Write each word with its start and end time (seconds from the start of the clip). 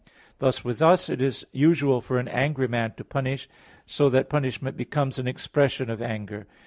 Thus 0.39 0.65
with 0.65 0.81
us 0.81 1.09
it 1.09 1.21
is 1.21 1.45
usual 1.51 2.01
for 2.01 2.17
an 2.17 2.27
angry 2.27 2.67
man 2.67 2.91
to 2.97 3.03
punish, 3.03 3.47
so 3.85 4.09
that 4.09 4.29
punishment 4.31 4.75
becomes 4.75 5.19
an 5.19 5.27
expression 5.27 5.91
of 5.91 6.01
anger. 6.01 6.47